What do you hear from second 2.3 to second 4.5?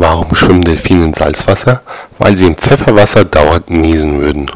sie im Pfefferwasser dauernd niesen würden